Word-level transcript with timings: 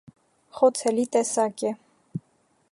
Խոցելի 0.59 1.05
տեսակ 1.17 1.65
է։ 1.73 1.75